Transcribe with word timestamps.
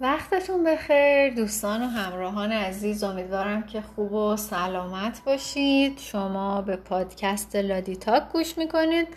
وقتتون 0.00 0.64
بخیر 0.64 1.34
دوستان 1.34 1.82
و 1.82 1.86
همراهان 1.86 2.52
عزیز 2.52 3.04
امیدوارم 3.04 3.62
که 3.62 3.82
خوب 3.82 4.12
و 4.12 4.36
سلامت 4.36 5.24
باشید. 5.24 5.98
شما 5.98 6.62
به 6.62 6.76
پادکست 6.76 7.56
لادی 7.56 7.96
تاک 7.96 8.22
گوش 8.32 8.58
می‌کنید 8.58 9.08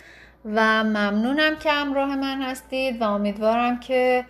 و 0.44 0.84
ممنونم 0.84 1.56
که 1.56 1.70
همراه 1.70 2.16
من 2.16 2.42
هستید 2.42 3.00
و 3.00 3.04
امیدوارم 3.04 3.80
که 3.80 4.24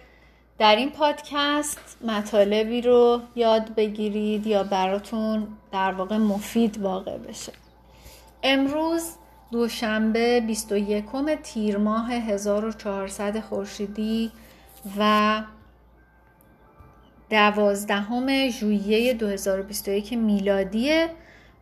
در 0.59 0.77
این 0.77 0.90
پادکست 0.90 1.99
مطالبی 2.04 2.81
رو 2.83 3.21
یاد 3.35 3.75
بگیرید 3.75 4.47
یا 4.47 4.65
براتون 4.65 5.47
در 5.73 5.93
واقع 5.93 6.17
مفید 6.17 6.79
واقع 6.79 7.19
بشه. 7.19 7.53
امروز 8.43 9.11
دوشنبه 9.53 10.41
21 10.41 11.05
تیر 11.43 11.77
ماه 11.77 12.13
1400 12.13 13.41
خورشیدی 13.41 14.31
و 14.99 15.43
دوازدهم 17.34 18.48
ژوئیه 18.48 19.15
2021 19.15 20.12
میلادیه 20.12 21.09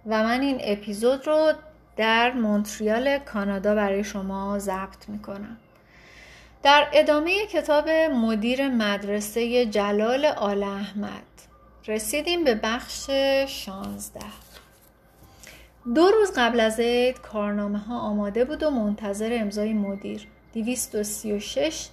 و 0.07 0.23
من 0.23 0.41
این 0.41 0.59
اپیزود 0.61 1.27
رو 1.27 1.53
در 1.97 2.33
مونتریال 2.33 3.19
کانادا 3.19 3.75
برای 3.75 4.05
شما 4.05 4.59
ضبط 4.59 5.09
می‌کنم. 5.09 5.57
در 6.63 6.89
ادامه 6.93 7.47
کتاب 7.47 7.89
مدیر 7.91 8.69
مدرسه 8.69 9.67
جلال 9.67 10.25
آل 10.25 10.63
احمد 10.63 11.23
رسیدیم 11.89 12.45
به 12.45 12.55
بخش 12.55 13.11
16 13.47 14.21
دو 15.95 16.11
روز 16.11 16.33
قبل 16.37 16.61
از 16.61 16.81
عید 16.81 17.21
کارنامه 17.21 17.79
ها 17.79 17.99
آماده 17.99 18.45
بود 18.45 18.63
و 18.63 18.71
منتظر 18.71 19.39
امضای 19.41 19.73
مدیر. 19.73 20.27
236 20.55 21.89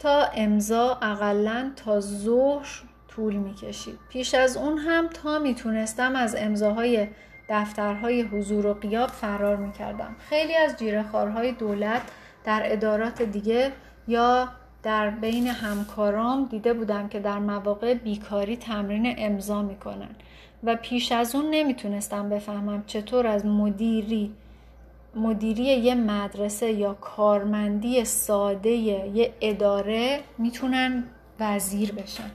تا 0.00 0.24
امضا 0.34 0.98
اقلا 1.02 1.70
تا 1.76 2.00
ظهر 2.00 2.82
طول 3.08 3.34
می‌کشید. 3.34 3.98
پیش 4.08 4.34
از 4.34 4.56
اون 4.56 4.78
هم 4.78 5.08
تا 5.08 5.38
می‌تونستم 5.38 6.16
از 6.16 6.36
امضاهای 6.38 7.08
دفترهای 7.48 8.22
حضور 8.22 8.66
و 8.66 8.74
قیاب 8.74 9.08
فرار 9.10 9.56
می‌کردم. 9.56 10.16
خیلی 10.28 10.56
از 10.56 10.76
جیرخارهای 10.76 11.52
دولت 11.52 12.02
در 12.44 12.62
ادارات 12.64 13.22
دیگه 13.22 13.72
یا 14.08 14.48
در 14.82 15.10
بین 15.10 15.46
همکارام 15.46 16.44
دیده 16.44 16.72
بودم 16.72 17.08
که 17.08 17.20
در 17.20 17.38
مواقع 17.38 17.94
بیکاری 17.94 18.56
تمرین 18.56 19.14
امضا 19.18 19.62
می‌کنن. 19.62 20.10
و 20.64 20.76
پیش 20.76 21.12
از 21.12 21.34
اون 21.34 21.50
نمی‌تونستم 21.50 22.28
بفهمم 22.28 22.84
چطور 22.86 23.26
از 23.26 23.46
مدیری 23.46 24.32
مدیری 25.14 25.62
یه 25.62 25.94
مدرسه 25.94 26.70
یا 26.70 26.94
کارمندی 26.94 28.04
ساده 28.04 28.70
یه 28.70 29.34
اداره 29.40 30.20
می‌تونن 30.38 31.04
وزیر 31.40 31.92
بشن. 31.92 32.30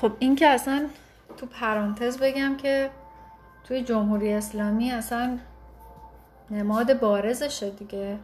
خب 0.00 0.12
این 0.18 0.36
که 0.36 0.46
اصلا 0.46 0.86
تو 1.36 1.46
پرانتز 1.46 2.18
بگم 2.18 2.56
که 2.56 2.90
توی 3.64 3.82
جمهوری 3.82 4.32
اسلامی 4.32 4.90
اصلا 4.90 5.38
نماد 6.50 7.00
بارزشه 7.00 7.70
دیگه. 7.70 8.18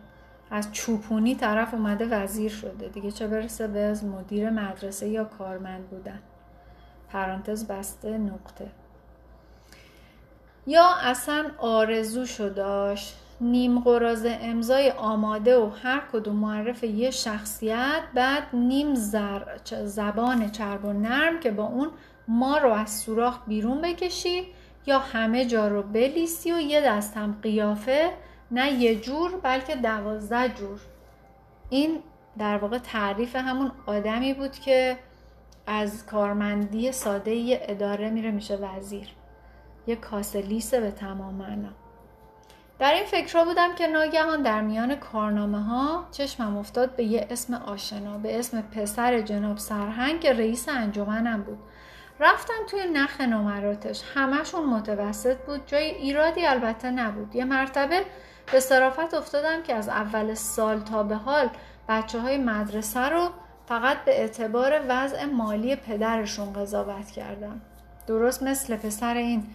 از 0.50 0.72
چوپونی 0.72 1.34
طرف 1.34 1.74
اومده 1.74 2.06
وزیر 2.06 2.50
شده 2.50 2.88
دیگه. 2.88 3.10
چه 3.10 3.26
برسه 3.26 3.66
به 3.66 3.80
از 3.80 4.04
مدیر 4.04 4.50
مدرسه 4.50 5.08
یا 5.08 5.24
کارمند 5.24 5.88
بودن. 5.88 6.18
پرانتز 7.08 7.66
بسته 7.66 8.18
نقطه. 8.18 8.66
یا 10.66 10.88
اصلا 11.02 11.50
آرزوشو 11.58 12.48
داشت. 12.48 13.16
نیم 13.42 13.80
قراز 13.80 14.26
امضای 14.26 14.90
آماده 14.90 15.58
و 15.58 15.70
هر 15.82 16.02
کدوم 16.12 16.36
معرف 16.36 16.84
یه 16.84 17.10
شخصیت 17.10 18.02
بعد 18.14 18.42
نیم 18.52 18.94
زر 18.94 19.42
زبان 19.84 20.50
چرب 20.50 20.84
و 20.84 20.92
نرم 20.92 21.40
که 21.40 21.50
با 21.50 21.64
اون 21.64 21.90
ما 22.28 22.58
رو 22.58 22.72
از 22.72 22.90
سوراخ 22.90 23.38
بیرون 23.46 23.80
بکشی 23.80 24.46
یا 24.86 24.98
همه 24.98 25.46
جا 25.46 25.68
رو 25.68 25.82
بلیسی 25.82 26.52
و 26.52 26.60
یه 26.60 26.80
دست 26.80 27.16
هم 27.16 27.38
قیافه 27.42 28.10
نه 28.50 28.72
یه 28.72 29.00
جور 29.00 29.40
بلکه 29.42 29.76
دوازده 29.76 30.48
جور. 30.48 30.80
این 31.70 31.98
در 32.38 32.58
واقع 32.58 32.78
تعریف 32.78 33.36
همون 33.36 33.72
آدمی 33.86 34.34
بود 34.34 34.52
که 34.52 34.98
از 35.66 36.06
کارمندی 36.06 36.92
ساده 36.92 37.60
اداره 37.62 38.10
میره 38.10 38.30
میشه 38.30 38.56
وزیر. 38.56 39.08
یه 39.86 39.96
کاسه 39.96 40.40
لیسه 40.40 40.80
به 40.80 40.90
تمام 40.90 41.34
معنا. 41.34 41.68
در 42.78 42.94
این 42.94 43.04
فکرها 43.04 43.44
بودم 43.44 43.74
که 43.74 43.86
ناگهان 43.86 44.42
در 44.42 44.60
میان 44.60 44.94
کارنامه 44.94 45.62
ها 45.62 46.04
چشمم 46.12 46.56
افتاد 46.56 46.96
به 46.96 47.04
یه 47.04 47.26
اسم 47.30 47.54
آشنا 47.54 48.18
به 48.18 48.38
اسم 48.38 48.62
پسر 48.62 49.20
جناب 49.20 49.58
سرهنگ 49.58 50.26
رئیس 50.26 50.68
انجمنم 50.68 51.42
بود. 51.42 51.58
رفتم 52.20 52.66
توی 52.70 52.80
نخ 52.92 53.20
نمراتش 53.20 54.02
همشون 54.14 54.66
متوسط 54.66 55.36
بود. 55.36 55.66
جای 55.66 55.84
ایرادی 55.84 56.46
البته 56.46 56.90
نبود. 56.90 57.36
یه 57.36 57.44
مرتبه 57.44 58.04
به 58.52 58.60
صرافت 58.60 59.14
افتادم 59.14 59.62
که 59.62 59.74
از 59.74 59.88
اول 59.88 60.34
سال 60.34 60.80
تا 60.80 61.02
به 61.02 61.16
حال 61.16 61.48
بچه 61.88 62.20
های 62.20 62.38
مدرسه 62.38 63.08
رو 63.08 63.28
فقط 63.66 64.04
به 64.04 64.20
اعتبار 64.20 64.80
وضع 64.88 65.24
مالی 65.24 65.76
پدرشون 65.76 66.52
قضاوت 66.52 67.10
کردم. 67.10 67.60
درست 68.06 68.42
مثل 68.42 68.76
پسر 68.76 69.14
این 69.14 69.46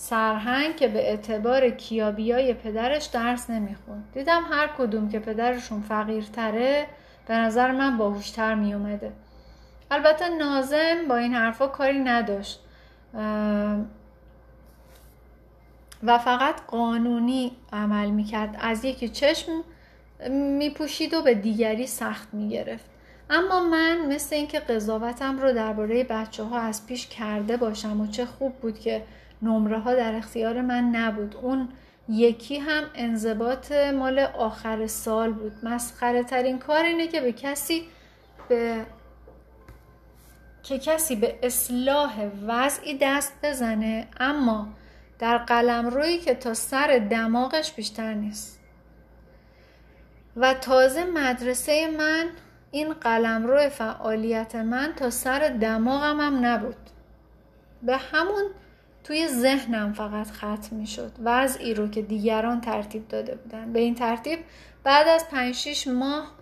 سرهنگ 0.00 0.76
که 0.76 0.88
به 0.88 1.08
اعتبار 1.08 1.70
کیابیای 1.70 2.54
پدرش 2.54 3.06
درس 3.06 3.50
نمی‌خوند. 3.50 4.04
دیدم 4.14 4.42
هر 4.50 4.70
کدوم 4.78 5.08
که 5.08 5.18
پدرشون 5.18 5.80
فقیرتره 5.80 6.86
به 7.26 7.34
نظر 7.34 7.72
من 7.72 7.98
باهوشتر 7.98 8.54
میومده 8.54 9.12
البته 9.90 10.28
نازم 10.28 11.08
با 11.08 11.16
این 11.16 11.34
حرفا 11.34 11.66
کاری 11.66 11.98
نداشت. 11.98 12.60
و 16.02 16.18
فقط 16.18 16.60
قانونی 16.66 17.52
عمل 17.72 18.10
می‌کرد. 18.10 18.56
از 18.60 18.84
یکی 18.84 19.08
چشم 19.08 19.62
میپوشید 20.58 21.14
و 21.14 21.22
به 21.22 21.34
دیگری 21.34 21.86
سخت 21.86 22.28
می‌گرفت. 22.34 22.84
اما 23.30 23.60
من 23.60 24.06
مثل 24.06 24.36
اینکه 24.36 24.60
قضاوتم 24.60 25.38
رو 25.38 25.52
درباره 25.52 26.04
بچه 26.04 26.42
ها 26.42 26.58
از 26.58 26.86
پیش 26.86 27.06
کرده 27.06 27.56
باشم 27.56 28.00
و 28.00 28.06
چه 28.06 28.26
خوب 28.26 28.54
بود 28.54 28.78
که 28.78 29.02
نمره 29.42 29.78
ها 29.78 29.94
در 29.94 30.14
اختیار 30.14 30.60
من 30.60 30.84
نبود. 30.84 31.36
اون 31.42 31.68
یکی 32.08 32.58
هم 32.58 32.82
انضباط 32.94 33.72
مال 33.72 34.18
آخر 34.18 34.86
سال 34.86 35.32
بود. 35.32 35.52
مسخره 35.62 36.22
ترین 36.22 36.58
کار 36.58 36.84
اینه 36.84 37.06
که 37.06 37.20
به 37.20 37.32
کسی 37.32 37.82
به 38.48 38.86
که 40.62 40.78
کسی 40.78 41.16
به 41.16 41.38
اصلاح 41.42 42.30
وضعی 42.46 42.98
دست 43.00 43.32
بزنه 43.42 44.08
اما 44.20 44.68
در 45.18 45.38
قلم 45.38 45.86
روی 45.86 46.18
که 46.18 46.34
تا 46.34 46.54
سر 46.54 47.06
دماغش 47.10 47.72
بیشتر 47.72 48.14
نیست. 48.14 48.60
و 50.36 50.54
تازه 50.54 51.04
مدرسه 51.04 51.90
من 51.98 52.26
این 52.70 52.92
قلم 52.92 53.46
روی 53.46 53.68
فعالیت 53.68 54.54
من 54.54 54.92
تا 54.96 55.10
سر 55.10 55.48
دماغم 55.48 56.20
هم 56.20 56.46
نبود. 56.46 56.90
به 57.82 57.96
همون 57.96 58.44
توی 59.04 59.28
ذهنم 59.28 59.92
فقط 59.92 60.26
ختم 60.30 60.76
می 60.76 60.86
شد 60.86 61.12
وضعی 61.24 61.74
رو 61.74 61.88
که 61.88 62.02
دیگران 62.02 62.60
ترتیب 62.60 63.08
داده 63.08 63.34
بودن. 63.34 63.72
به 63.72 63.80
این 63.80 63.94
ترتیب 63.94 64.38
بعد 64.84 65.08
از 65.08 65.28
5 65.28 65.88
ماه 65.88 66.32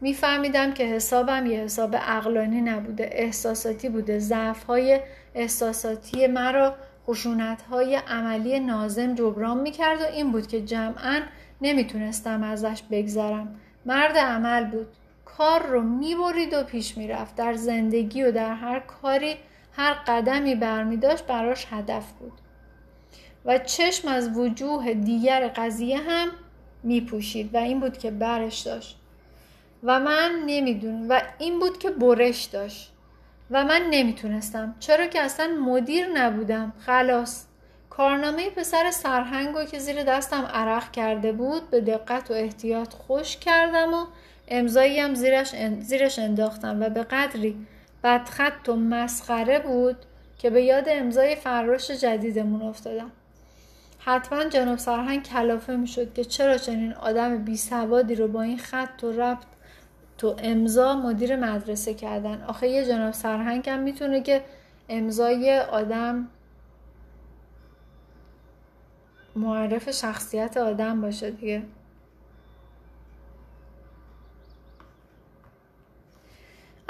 میفهمیدم 0.00 0.72
که 0.72 0.84
حسابم 0.84 1.46
یه 1.46 1.60
حساب 1.60 1.96
عقلانی 1.96 2.60
نبوده. 2.60 3.08
احساساتی 3.12 3.88
بوده. 3.88 4.18
ضعف 4.18 4.64
های 4.64 5.00
احساساتی 5.34 6.26
مرا 6.26 6.74
خشونت 7.06 7.62
های 7.62 7.94
عملی 7.94 8.60
نازم 8.60 9.14
جبران 9.14 9.60
می‌کرد 9.60 10.00
و 10.00 10.04
این 10.04 10.32
بود 10.32 10.46
که 10.46 10.60
جمعا 10.60 11.20
نمی‌تونستم 11.60 12.42
ازش 12.42 12.82
بگذرم. 12.90 13.60
مرد 13.86 14.16
عمل 14.16 14.64
بود. 14.64 14.86
کار 15.24 15.66
رو 15.66 15.82
می‌برید 15.82 16.54
و 16.54 16.62
پیش 16.62 16.96
می‌رفت. 16.96 17.36
در 17.36 17.54
زندگی 17.54 18.22
و 18.22 18.32
در 18.32 18.54
هر 18.54 18.80
کاری 18.80 19.36
هر 19.78 19.92
قدمی 19.92 20.54
برمی 20.54 20.96
داشت 20.96 21.26
براش 21.26 21.66
هدف 21.70 22.12
بود. 22.12 22.32
و 23.44 23.58
چشم 23.58 24.08
از 24.08 24.36
وجوه 24.36 24.94
دیگر 24.94 25.48
قضیه 25.48 25.98
هم 25.98 26.28
می 26.82 27.00
پوشید 27.00 27.54
و 27.54 27.58
این 27.58 27.80
بود 27.80 27.98
که 27.98 28.10
برش 28.10 28.60
داشت. 28.60 28.98
و 29.82 30.00
من 30.00 30.30
نمی‌دونم 30.46 31.06
و 31.08 31.22
این 31.38 31.60
بود 31.60 31.78
که 31.78 31.90
برش 31.90 32.44
داشت. 32.44 32.92
و 33.50 33.64
من 33.64 33.82
نمی‌تونستم. 33.90 34.74
چرا 34.80 35.06
که 35.06 35.20
اصلا 35.20 35.46
مدیر 35.46 36.06
نبودم. 36.14 36.72
خلاص. 36.86 37.44
کارنامه 37.90 38.50
پسر 38.50 38.90
سرهنگو 38.90 39.64
که 39.64 39.78
زیر 39.78 40.02
دستم 40.02 40.44
عرق 40.44 40.90
کرده 40.92 41.32
بود 41.32 41.70
به 41.70 41.80
دقت 41.80 42.30
و 42.30 42.34
احتیاط 42.34 42.94
خوش 42.94 43.36
کردم 43.36 43.94
و 43.94 44.06
امضایی 44.48 45.00
هم 45.00 45.14
زیرش, 45.14 45.54
زیرش 45.80 46.18
انداختم 46.18 46.80
و 46.80 46.88
به 46.88 47.02
قدری 47.02 47.66
بدخط 48.08 48.68
و 48.68 48.76
مسخره 48.76 49.58
بود 49.58 49.96
که 50.38 50.50
به 50.50 50.62
یاد 50.62 50.84
امضای 50.88 51.36
فراش 51.36 51.90
جدیدمون 51.90 52.62
افتادم. 52.62 53.10
حتما 53.98 54.44
جناب 54.44 54.78
سرهنگ 54.78 55.22
کلافه 55.22 55.76
می‌شد 55.76 56.14
که 56.14 56.24
چرا 56.24 56.58
چنین 56.58 56.92
آدم 56.92 57.44
بی 57.44 57.56
سوادی 57.56 58.14
رو 58.14 58.28
با 58.28 58.42
این 58.42 58.58
خط 58.58 59.04
و 59.04 59.12
ربط 59.12 59.46
تو 60.18 60.36
امضا 60.38 60.96
مدیر 60.96 61.36
مدرسه 61.36 61.94
کردن. 61.94 62.42
آخه 62.42 62.68
یه 62.68 62.86
جناب 62.86 63.12
سرهنگ 63.12 63.68
هم 63.68 63.78
می‌تونه 63.78 64.20
که 64.20 64.44
امضای 64.88 65.58
آدم 65.58 66.28
معرف 69.36 69.90
شخصیت 69.90 70.56
آدم 70.56 71.00
باشه 71.00 71.30
دیگه. 71.30 71.62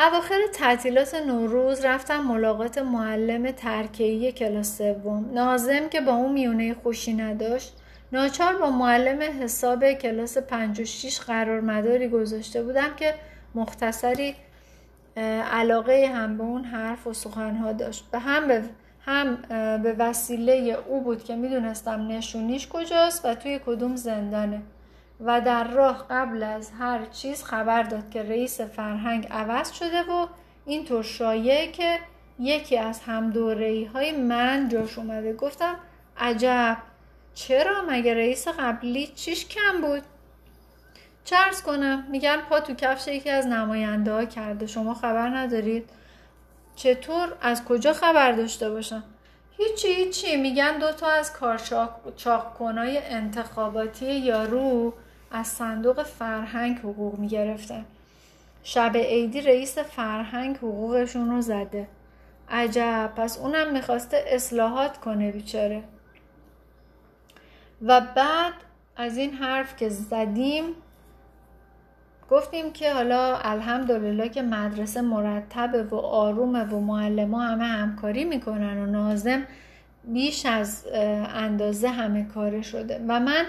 اواخر 0.00 0.38
تعطیلات 0.52 1.14
نوروز 1.14 1.84
رفتم 1.84 2.20
ملاقات 2.20 2.78
معلم 2.78 3.50
ترکیه 3.50 4.32
کلاس 4.32 4.78
سوم. 4.78 5.30
نازم 5.32 5.88
که 5.88 6.00
با 6.00 6.12
اون 6.12 6.32
میونه 6.32 6.74
خوشی 6.74 7.14
نداشت 7.14 7.72
ناچار 8.12 8.56
با 8.56 8.70
معلم 8.70 9.42
حساب 9.42 9.92
کلاس 9.92 10.38
5 10.38 10.80
و 10.80 10.84
6 10.84 11.20
قرار 11.20 11.60
مداری 11.60 12.08
گذاشته 12.08 12.62
بودم 12.62 12.94
که 12.96 13.14
مختصری 13.54 14.34
علاقه 15.52 16.10
هم 16.14 16.38
به 16.38 16.44
اون 16.44 16.64
حرف 16.64 17.06
و 17.06 17.12
سخنها 17.12 17.72
داشت. 17.72 18.04
و 18.12 18.18
هم 18.18 18.48
به 18.48 18.62
هم 19.00 19.36
به 19.82 19.94
وسیله 19.98 20.78
او 20.88 21.00
بود 21.00 21.24
که 21.24 21.36
می‌دونستم 21.36 22.06
نشونیش 22.08 22.68
کجاست 22.68 23.24
و 23.24 23.34
توی 23.34 23.60
کدوم 23.66 23.96
زندانه. 23.96 24.62
و 25.20 25.40
در 25.40 25.64
راه 25.64 26.06
قبل 26.10 26.42
از 26.42 26.70
هر 26.78 27.04
چیز 27.06 27.44
خبر 27.44 27.82
داد 27.82 28.10
که 28.10 28.22
رئیس 28.22 28.60
فرهنگ 28.60 29.26
عوض 29.30 29.72
شده 29.72 30.02
و 30.02 30.26
اینطور 30.66 31.02
شایعه 31.02 31.72
که 31.72 31.98
یکی 32.38 32.78
از 32.78 33.00
هم 33.00 33.32
های 33.94 34.12
من 34.12 34.68
جاش 34.68 34.98
اومده. 34.98 35.32
گفتم 35.32 35.74
عجب! 36.18 36.76
چرا 37.34 37.82
مگه 37.88 38.14
رئیس 38.14 38.48
قبلی 38.48 39.06
چیش 39.06 39.48
کم 39.48 39.80
بود؟ 39.80 40.02
چرس 41.24 41.62
کنم 41.62 42.06
میگن 42.10 42.36
پا 42.36 42.60
تو 42.60 42.74
کفش 42.74 43.08
یکی 43.08 43.30
از 43.30 43.46
نماینده 43.46 44.12
ها 44.12 44.24
کرده. 44.24 44.66
شما 44.66 44.94
خبر 44.94 45.28
ندارید؟ 45.28 45.90
چطور؟ 46.76 47.32
از 47.40 47.64
کجا 47.64 47.92
خبر 47.92 48.32
داشته 48.32 48.70
باشم؟ 48.70 49.04
هیچی 49.56 49.88
هیچی. 49.88 50.36
میگن 50.36 50.78
دوتا 50.78 51.06
از 51.06 51.32
کارچاق 51.32 52.54
کنای 52.58 52.98
انتخاباتی 52.98 54.14
یارو 54.14 54.94
از 55.30 55.46
صندوق 55.46 56.02
فرهنگ 56.02 56.78
حقوق 56.78 57.18
می‌گرفتن 57.18 57.84
شب 58.62 58.96
عیدی 58.96 59.40
رئیس 59.40 59.78
فرهنگ 59.78 60.56
حقوقشون 60.56 61.30
رو 61.30 61.40
زده. 61.40 61.88
عجب 62.50 63.12
پس 63.16 63.38
اونم 63.38 63.72
می‌خواسته 63.72 64.24
اصلاحات 64.26 64.98
کنه 64.98 65.32
بیچاره. 65.32 65.82
و 67.82 68.00
بعد 68.00 68.52
از 68.96 69.16
این 69.16 69.34
حرف 69.34 69.76
که 69.76 69.88
زدیم 69.88 70.64
گفتیم 72.30 72.72
که 72.72 72.92
حالا 72.92 73.36
الحمدلله 73.36 74.28
که 74.28 74.42
مدرسه 74.42 75.00
مرتبه 75.00 75.82
و 75.82 75.94
آرومه 75.94 76.64
و 76.64 76.80
معلم 76.80 77.34
همه 77.34 77.64
همکاری 77.64 78.24
می‌کنن 78.24 78.78
و 78.78 78.86
نازم 78.86 79.42
بیش 80.04 80.46
از 80.46 80.86
اندازه 81.34 81.88
همه 81.88 82.24
کاره 82.24 82.62
شده. 82.62 83.04
و 83.08 83.20
من 83.20 83.44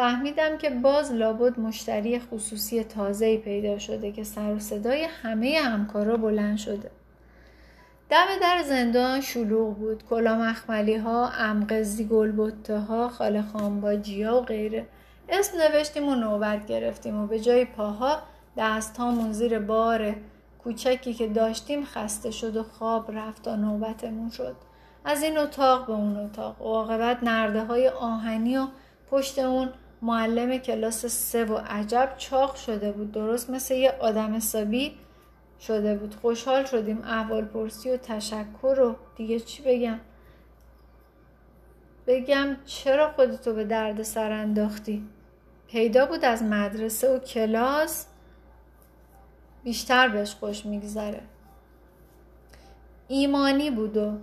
فهمیدم 0.00 0.58
که 0.58 0.70
باز 0.70 1.12
لابد 1.12 1.58
مشتری 1.58 2.18
خصوصی 2.18 2.84
تازه‌ای 2.84 3.38
پیدا 3.38 3.78
شده 3.78 4.12
که 4.12 4.24
سر 4.24 4.54
و 4.54 4.58
صدای 4.58 5.04
همه 5.22 5.60
همکارا 5.64 6.16
بلند 6.16 6.58
شده. 6.58 6.90
دم 8.10 8.26
در 8.40 8.62
زندان 8.62 9.20
شلوغ 9.20 9.76
بود. 9.76 10.02
کلا 10.10 10.36
مخملی 10.36 10.96
ها 10.96 11.28
امقزی 11.28 12.04
گلبته 12.04 12.78
ها 12.78 13.08
خاله 13.08 13.42
خانباجی 13.42 14.22
ها 14.22 14.40
و 14.40 14.44
غیره. 14.44 14.86
اسم 15.28 15.58
نوشتیم 15.58 16.08
و 16.08 16.14
نوبت 16.14 16.66
گرفتیم 16.66 17.20
و 17.20 17.26
به 17.26 17.40
جای 17.40 17.64
پاها 17.64 18.18
دست 18.56 18.96
ها 18.96 19.32
زیر 19.32 19.58
بار 19.58 20.14
کوچکی 20.64 21.14
که 21.14 21.28
داشتیم 21.28 21.84
خسته 21.84 22.30
شد 22.30 22.56
و 22.56 22.62
خواب 22.62 23.10
رفت 23.12 23.42
تا 23.42 23.56
نوبتمون 23.56 24.30
شد. 24.30 24.56
از 25.04 25.22
این 25.22 25.38
اتاق 25.38 25.86
به 25.86 25.92
اون 25.92 26.16
اتاق. 26.16 26.62
و 26.62 26.64
عاقبت 26.64 27.22
نرده 27.22 27.64
های 27.64 27.88
آهنی 27.88 28.56
و 28.56 28.66
پشت 29.10 29.38
اون 29.38 29.68
معلم 30.02 30.58
کلاس 30.58 31.06
سه 31.06 31.44
و 31.44 31.60
عجب 31.66 32.14
چاق 32.18 32.54
شده 32.54 32.92
بود. 32.92 33.12
درست 33.12 33.50
مثل 33.50 33.74
یه 33.74 33.92
آدم 34.00 34.36
حسابی 34.36 34.98
شده 35.60 35.94
بود. 35.94 36.14
خوشحال 36.14 36.64
شدیم. 36.64 37.02
احوال 37.04 37.44
پرسی 37.44 37.90
و 37.90 37.96
تشکر 37.96 38.80
و 38.80 38.96
دیگه 39.16 39.40
چی 39.40 39.62
بگم؟ 39.62 40.00
بگم 42.06 42.56
چرا 42.64 43.12
خودتو 43.12 43.54
به 43.54 43.64
درد 43.64 44.02
سر 44.02 44.32
انداختی؟ 44.32 45.08
پیدا 45.68 46.06
بود 46.06 46.24
از 46.24 46.42
مدرسه 46.42 47.16
و 47.16 47.18
کلاس. 47.18 48.06
بیشتر 49.64 50.08
بهش 50.08 50.34
خوش 50.34 50.66
میگذره. 50.66 51.20
ایمانی 53.08 53.70
بود 53.70 53.96
و 53.96 54.18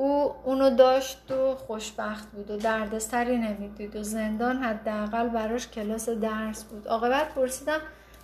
او 0.00 0.34
اونو 0.44 0.70
داشت 0.70 1.30
و 1.30 1.54
خوشبخت 1.54 2.30
بود 2.30 2.50
و 2.50 2.56
دردسری 2.56 3.38
نمی‌دید 3.38 3.96
و 3.96 4.02
زندان 4.02 4.56
حداقل 4.56 5.28
براش 5.28 5.68
کلاس 5.68 6.08
درس 6.08 6.64
بود. 6.64 6.88
عاقبت 6.88 7.34
پرسیدم 7.34 7.78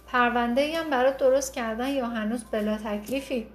پرونده 0.07 0.79
هم 0.79 0.91
برات 0.91 1.17
درست 1.17 1.55
کردن 1.55 1.89
یا 1.89 2.07
هنوز 2.07 2.45
بلا 2.45 2.77
تکلیفی؟ 2.77 3.47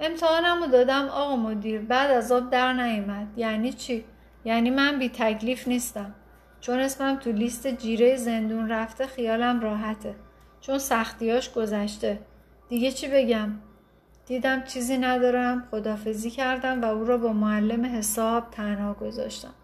امتحانم 0.00 0.62
رو 0.62 0.66
دادم 0.66 1.08
آقا 1.08 1.36
مدیر 1.36 1.80
بعد 1.80 2.10
از 2.10 2.32
آب 2.32 2.50
در 2.50 2.72
نیومد. 2.72 3.26
یعنی 3.36 3.72
چی؟ 3.72 4.04
یعنی 4.44 4.70
من 4.70 4.98
بی 4.98 5.08
تکلیف 5.08 5.68
نیستم. 5.68 6.14
چون 6.60 6.78
اسمم 6.78 7.16
تو 7.16 7.32
لیست 7.32 7.66
جیره 7.66 8.16
زندون 8.16 8.68
رفته 8.68 9.06
خیالم 9.06 9.60
راحته. 9.60 10.14
چون 10.60 10.78
سختیاش 10.78 11.52
گذشته. 11.52 12.18
دیگه 12.68 12.92
چی 12.92 13.08
بگم؟ 13.08 13.50
دیدم 14.26 14.62
چیزی 14.62 14.98
ندارم 14.98 15.64
خدافزی 15.70 16.30
کردم 16.30 16.82
و 16.82 16.84
او 16.84 17.04
را 17.04 17.18
با 17.18 17.32
معلم 17.32 17.96
حساب 17.96 18.50
تنها 18.50 18.94
گذاشتم. 18.94 19.54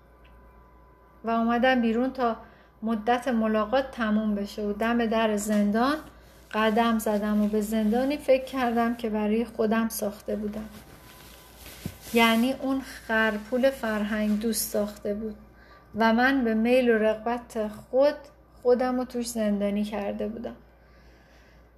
و 1.24 1.30
اومدم 1.30 1.80
بیرون 1.80 2.12
تا 2.12 2.36
مدت 2.82 3.28
ملاقات 3.28 3.90
تموم 3.90 4.34
بشه 4.34 4.62
و 4.62 4.72
دم 4.72 5.06
در 5.06 5.36
زندان 5.36 5.96
قدم 6.54 6.98
زدم 6.98 7.42
و 7.42 7.48
به 7.48 7.60
زندانی 7.60 8.16
فکر 8.16 8.44
کردم 8.44 8.94
که 8.94 9.10
برای 9.10 9.44
خودم 9.44 9.88
ساخته 9.88 10.36
بودم. 10.36 10.68
یعنی 12.14 12.52
اون 12.52 12.80
خرپول 12.80 13.70
فرهنگ 13.70 14.40
دوست 14.40 14.70
ساخته 14.70 15.14
بود 15.14 15.36
و 15.94 16.12
من 16.12 16.44
به 16.44 16.54
میل 16.54 16.90
و 16.90 16.98
رغبت 16.98 17.68
خود 17.68 18.14
خودم 18.62 18.98
رو 18.98 19.04
توش 19.04 19.26
زندانی 19.28 19.84
کرده 19.84 20.28
بودم. 20.28 20.56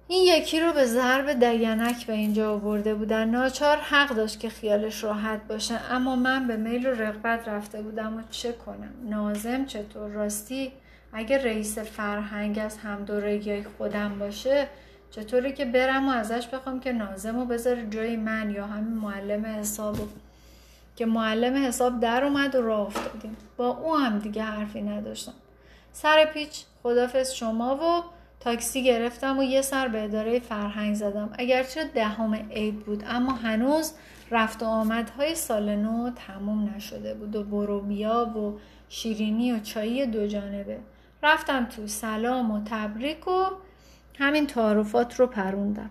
این 0.07 0.23
یکی 0.37 0.59
رو 0.59 0.73
به 0.73 0.85
ضرب 0.85 1.33
دگنک 1.33 2.05
به 2.05 2.13
اینجا 2.13 2.53
آورده 2.53 2.93
بودن. 2.93 3.29
ناچار 3.29 3.77
حق 3.77 4.09
داشت 4.09 4.39
که 4.39 4.49
خیالش 4.49 5.03
راحت 5.03 5.47
باشه. 5.47 5.75
اما 5.91 6.15
من 6.15 6.47
به 6.47 6.57
میل 6.57 6.87
و 6.87 6.89
رغبت 6.89 7.47
رفته 7.47 7.81
بودم 7.81 8.17
و 8.17 8.21
چه 8.31 8.51
کنم؟ 8.51 8.93
نازم 9.09 9.65
چطور؟ 9.65 10.09
راستی 10.09 10.71
اگه 11.13 11.37
رئیس 11.37 11.77
فرهنگ 11.77 12.59
از 12.59 12.77
هم 12.77 13.05
دورگی 13.05 13.63
خودم 13.63 14.19
باشه 14.19 14.67
چطوری 15.11 15.53
که 15.53 15.65
برم 15.65 16.09
و 16.09 16.11
ازش 16.11 16.47
بخوام 16.47 16.79
که 16.79 16.91
نازم 16.91 17.39
رو 17.39 17.45
بذاره 17.45 17.87
جای 17.89 18.17
من 18.17 18.51
یا 18.51 18.67
همین 18.67 18.93
معلم 18.93 19.45
حساب 19.45 19.97
که 20.95 21.05
معلم 21.05 21.65
حساب 21.65 21.99
در 21.99 22.23
اومد 22.23 22.55
و 22.55 22.61
راه 22.61 22.87
افتادیم. 22.87 23.37
با 23.57 23.67
او 23.67 23.95
هم 23.97 24.19
دیگه 24.19 24.43
حرفی 24.43 24.81
نداشتم. 24.81 25.33
سر 25.93 26.25
پیچ 26.25 26.63
خدافز 26.83 27.31
شما 27.31 27.75
و 27.75 28.03
تاکسی 28.45 28.83
گرفتم 28.83 29.39
و 29.39 29.43
یه 29.43 29.61
سر 29.61 29.87
به 29.87 30.03
اداره 30.03 30.39
فرهنگ 30.39 30.95
زدم. 30.95 31.29
اگرچه 31.39 31.83
دهم 31.83 32.33
عید 32.33 32.79
بود 32.79 33.03
اما 33.07 33.31
هنوز 33.31 33.93
رفت 34.31 34.63
و 34.63 34.65
آمدهای 34.65 35.35
سال 35.35 35.75
نو 35.75 36.09
تموم 36.09 36.73
نشده 36.75 37.13
بود 37.13 37.35
و 37.35 37.43
برو 37.43 37.81
بیا 37.81 38.25
و 38.25 38.59
شیرینی 38.89 39.51
و 39.51 39.59
چایی 39.59 40.05
دو 40.05 40.27
جانبه. 40.27 40.79
رفتم 41.23 41.65
تو 41.65 41.87
سلام 41.87 42.51
و 42.51 42.61
تبریک 42.65 43.27
و 43.27 43.45
همین 44.19 44.47
تعارفات 44.47 45.19
رو 45.19 45.27
پروندم. 45.27 45.89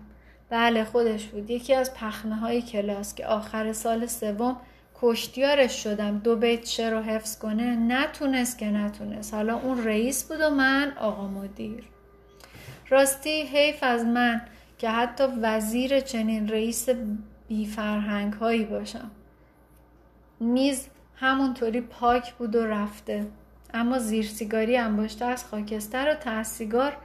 بله 0.49 0.83
خودش 0.83 1.25
بود. 1.25 1.49
یکی 1.49 1.73
از 1.73 1.93
پخنه 1.93 2.35
های 2.35 2.61
کلاس 2.61 3.15
که 3.15 3.25
آخر 3.25 3.73
سال 3.73 4.05
سوم 4.05 4.57
کشتیارش 5.01 5.83
شدم. 5.83 6.17
دو 6.17 6.35
بیت 6.35 6.65
شعر 6.65 6.93
رو 6.93 7.01
حفظ 7.01 7.37
کنه. 7.39 7.75
نتونست 7.75 8.57
که 8.57 8.65
نتونست. 8.65 9.33
حالا 9.33 9.55
اون 9.55 9.83
رئیس 9.83 10.23
بود 10.23 10.41
و 10.41 10.49
من 10.49 10.93
آقا 10.97 11.27
مدیر. 11.27 11.94
راستی 12.89 13.41
حیف 13.41 13.77
از 13.81 14.05
من 14.05 14.41
که 14.77 14.89
حتی 14.89 15.23
وزیر 15.41 15.99
چنین 15.99 16.47
رئیس 16.47 16.89
بیفرهنگ 17.47 18.33
هایی 18.33 18.65
باشم. 18.65 19.11
میز 20.39 20.87
همونطوری 21.15 21.81
پاک 21.81 22.33
بود 22.33 22.55
و 22.55 22.65
رفته. 22.65 23.27
اما 23.73 23.99
زیر 23.99 24.25
سیگاری 24.25 24.77
انباشته 24.77 25.25
از 25.25 25.45
خاکستر 25.45 26.11
و 26.11 26.13
ته 26.13 26.43
سیگار 26.43 26.97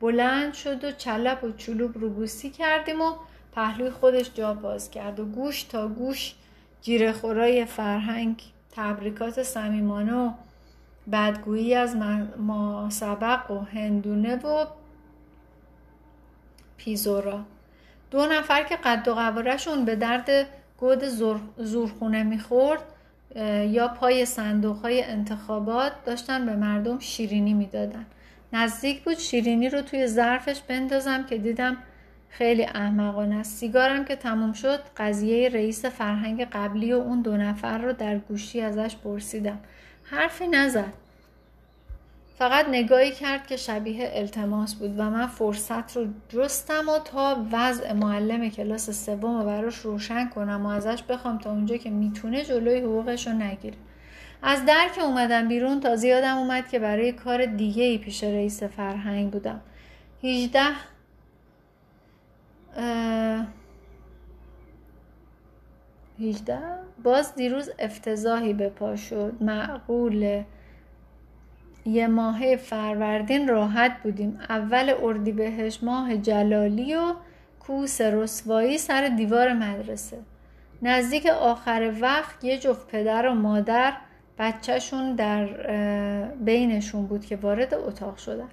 بلند 0.00 0.54
شد 0.54 0.84
و 0.84 0.90
چلپ 0.90 1.44
و 1.44 1.52
چلوب 1.52 1.98
روبوسی 1.98 2.50
کردیم 2.50 3.00
و 3.00 3.12
پهلوی 3.52 3.90
خودش 3.90 4.34
جا 4.34 4.54
باز 4.54 4.90
کرد 4.90 5.20
و 5.20 5.24
گوش 5.24 5.62
تا 5.62 5.88
گوش 5.88 6.34
جیره 6.82 7.12
خورای 7.12 7.64
فرهنگ 7.64 8.42
تبریکات 8.76 9.42
صمیمانه 9.42 10.14
و 10.14 10.30
بدگویی 11.12 11.74
از 11.74 11.96
ما 12.38 12.90
سبق 12.90 13.50
و 13.50 13.58
هندونه 13.58 14.36
و 14.36 14.66
پیزورا. 16.76 17.44
دو 18.10 18.26
نفر 18.26 18.62
که 18.62 18.76
قد 18.76 19.08
و 19.08 19.14
قوارشون 19.14 19.84
به 19.84 19.96
درد 19.96 20.28
گود 20.78 21.04
زورخونه 21.58 22.22
می‌خورد 22.22 22.82
یا 23.68 23.88
پای 23.88 24.24
صندوق 24.26 24.76
های 24.76 25.02
انتخابات 25.02 25.92
داشتن 26.04 26.46
به 26.46 26.56
مردم 26.56 26.98
شیرینی 26.98 27.54
می‌دادن. 27.54 28.06
نزدیک 28.52 29.02
بود 29.02 29.18
شیرینی 29.18 29.68
رو 29.68 29.82
توی 29.82 30.06
ظرفش 30.06 30.60
بندازم 30.60 31.24
که 31.24 31.38
دیدم 31.38 31.76
خیلی 32.28 32.64
احمقانه 32.64 33.34
است. 33.34 33.56
سیگارم 33.56 34.04
که 34.04 34.16
تموم 34.16 34.52
شد 34.52 34.80
قضیه 34.96 35.48
رئیس 35.48 35.84
فرهنگ 35.84 36.44
قبلی 36.52 36.92
و 36.92 36.96
اون 36.96 37.22
دو 37.22 37.36
نفر 37.36 37.78
رو 37.78 37.92
در 37.92 38.18
گوشی 38.18 38.60
ازش 38.60 38.96
پرسیدم. 38.96 39.58
حرفی 40.02 40.46
نزد. 40.46 40.92
فقط 42.38 42.66
نگاهی 42.68 43.10
کرد 43.10 43.46
که 43.46 43.56
شبیه 43.56 44.10
التماس 44.12 44.74
بود 44.74 44.94
و 44.98 45.10
من 45.10 45.26
فرصت 45.26 45.96
رو 45.96 46.06
جستم 46.28 46.88
و 46.88 46.98
تا 46.98 47.46
وضع 47.52 47.92
معلم 47.92 48.48
کلاس 48.48 48.90
سوم 48.90 49.38
رو 49.38 49.44
براش 49.44 49.76
روشن 49.78 50.28
کنم 50.28 50.66
و 50.66 50.68
ازش 50.68 51.02
بخوام 51.02 51.38
تا 51.38 51.50
اونجا 51.50 51.76
که 51.76 51.90
می‌تونه 51.90 52.44
جلوی 52.44 52.80
حقوقش 52.80 53.26
رو 53.26 53.32
نگیره. 53.32 53.76
از 54.42 54.62
که 54.94 55.02
اومدم 55.02 55.48
بیرون 55.48 55.80
تا 55.80 55.96
زیادم 55.96 56.36
اومد 56.36 56.68
که 56.68 56.78
برای 56.78 57.12
کار 57.12 57.46
دیگه 57.46 57.84
ای 57.84 57.98
پیش 57.98 58.24
رئیس 58.24 58.62
فرهنگ 58.62 59.30
بودم. 59.30 59.60
18 60.22 60.60
18 66.20 66.58
باز 67.02 67.34
دیروز 67.34 67.70
افتضاحی 67.78 68.54
به 68.54 68.68
پا 68.68 68.96
شد. 68.96 69.32
معقوله. 69.40 70.46
یه 71.86 72.06
ماه 72.06 72.56
فروردین 72.56 73.48
راحت 73.48 73.92
بودیم. 74.02 74.38
اول 74.48 74.94
اردیبهشت 75.02 75.84
ماه 75.84 76.16
جلالی 76.16 76.94
و 76.94 77.14
کوس 77.60 78.00
رسوایی 78.00 78.78
سر 78.78 79.08
دیوار 79.08 79.52
مدرسه. 79.52 80.18
نزدیک 80.82 81.26
آخر 81.26 81.92
وقت 82.00 82.44
یه 82.44 82.58
جفت 82.58 82.86
پدر 82.86 83.26
و 83.28 83.34
مادر 83.34 83.92
بچهشون 84.38 85.14
در 85.14 85.46
بینشون 86.44 87.06
بود 87.06 87.24
که 87.24 87.36
وارد 87.36 87.74
اتاق 87.74 88.16
شدن. 88.16 88.48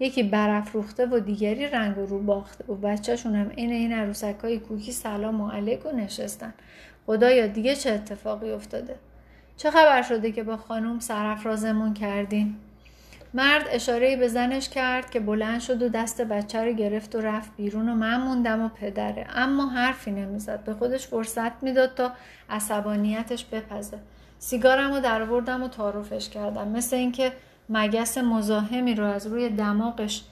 یکی 0.00 0.22
برافروخته 0.22 1.06
و 1.06 1.18
دیگری 1.18 1.66
رنگ 1.66 1.98
و 1.98 2.06
رو 2.06 2.22
باخته 2.22 2.72
و 2.72 2.74
بچهشون 2.74 3.34
هم 3.34 3.50
این 3.56 3.70
این 3.70 3.92
عروسک 3.92 4.36
های 4.42 4.58
کوکی 4.58 4.92
سلام 4.92 5.40
و 5.40 5.50
علیک 5.50 5.86
و 5.86 5.92
نشستن. 5.92 6.54
خدایا 7.06 7.46
دیگه 7.46 7.74
چه 7.74 7.90
اتفاقی 7.90 8.50
افتاده. 8.50 8.96
چه 9.56 9.70
خبر 9.70 10.02
شده 10.02 10.32
که 10.32 10.42
با 10.42 10.56
خانوم 10.56 10.98
سرافرازمون 10.98 11.94
کردین؟ 11.94 12.56
مرد 13.34 13.66
اشاره 13.70 14.16
به 14.16 14.28
زنش 14.28 14.68
کرد 14.68 15.10
که 15.10 15.20
بلند 15.20 15.60
شد 15.60 15.82
و 15.82 15.88
دست 15.88 16.22
بچه 16.22 16.64
رو 16.64 16.72
گرفت 16.72 17.14
و 17.14 17.20
رفت 17.20 17.50
بیرون 17.56 17.88
و 17.88 17.94
من 17.94 18.20
موندم 18.20 18.62
و 18.62 18.68
پدره. 18.68 19.26
اما 19.34 19.68
حرفی 19.68 20.10
نمی‌زد. 20.10 20.64
به 20.64 20.74
خودش 20.74 21.06
فرصت 21.06 21.62
می‌داد 21.62 21.94
تا 21.94 22.12
عصبانیتش 22.50 23.44
بپزه. 23.44 23.98
سیگارم 24.38 24.92
رو 24.92 25.00
در 25.00 25.32
و 25.32 25.68
تعارفش 25.68 26.28
کردم. 26.28 26.68
مثل 26.68 26.96
اینکه 26.96 27.32
مگس 27.68 28.18
مزاحمی 28.18 28.94
رو 28.94 29.04
از 29.04 29.26
روی 29.26 29.48
دماغش 29.48 30.24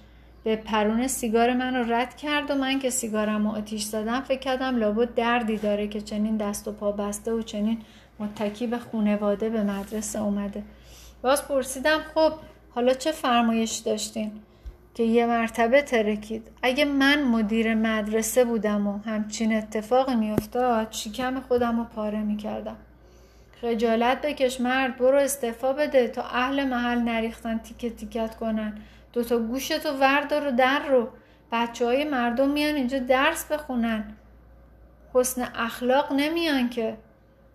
به 0.44 0.56
پرون 0.56 1.08
سیگار 1.08 1.52
من 1.52 1.76
رو 1.76 1.92
رد 1.92 2.16
کرد 2.16 2.50
و 2.50 2.54
من 2.54 2.78
که 2.78 2.90
سیگارم 2.90 3.48
رو 3.48 3.56
آتیش 3.56 3.84
زدم 3.84 4.20
فکر 4.20 4.40
کردم 4.40 4.76
لابد 4.76 5.14
دردی 5.14 5.56
داره 5.56 5.88
که 5.88 6.00
چنین 6.00 6.36
دست 6.36 6.68
و 6.68 6.72
پا 6.72 6.92
بسته 6.92 7.32
و 7.32 7.42
چنین 7.42 7.78
متکی 8.18 8.66
به 8.66 8.78
خونواده 8.78 9.48
به 9.48 9.62
مدرسه 9.62 10.22
اومده. 10.22 10.62
باز 11.22 11.48
پرسیدم 11.48 11.98
خب 12.14 12.32
حالا 12.76 12.94
چه 12.94 13.12
فرمایش 13.12 13.76
داشتین؟ 13.76 14.32
که 14.94 15.02
یه 15.02 15.26
مرتبه 15.26 15.82
ترکید. 15.82 16.48
اگه 16.62 16.84
من 16.84 17.22
مدیر 17.22 17.74
مدرسه 17.74 18.44
بودم 18.44 18.86
و 18.86 18.98
همچین 18.98 19.56
اتفاقی 19.56 20.14
میافتاد 20.14 20.92
شکم 20.92 21.40
خودم 21.40 21.78
رو 21.78 21.84
پاره 21.84 22.22
می‌کردم. 22.22 22.76
خجالت 23.62 24.20
بکش 24.22 24.60
مرد 24.60 24.96
برو 24.96 25.18
استعفا 25.18 25.72
بده 25.72 26.08
تا 26.08 26.22
اهل 26.22 26.64
محل 26.64 26.98
نریختن 26.98 27.58
تیکه 27.58 27.90
تیکت 27.90 28.36
کنن. 28.36 28.78
دوتا 29.12 29.38
گوشتو 29.38 29.92
وردار 29.92 30.48
و 30.48 30.50
در 30.50 30.88
رو. 30.88 31.08
بچه 31.52 31.84
های 31.86 32.04
مردم 32.04 32.50
میان 32.50 32.74
اینجا 32.74 32.98
درس 32.98 33.52
بخونن. 33.52 34.16
حسن 35.14 35.48
اخلاق 35.54 36.12
نمیان 36.12 36.68
که. 36.68 36.96